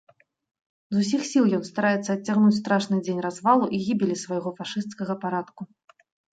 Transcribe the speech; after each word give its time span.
З 0.95 1.03
усіх 1.03 1.21
сіл 1.31 1.45
ён 1.57 1.63
стараецца 1.71 2.09
адцягнуць 2.17 2.55
страшны 2.61 2.95
дзень 3.05 3.21
развалу 3.29 3.65
і 3.77 3.85
гібелі 3.87 4.21
свайго 4.25 4.49
фашысцкага 4.59 5.13
парадку. 5.23 5.61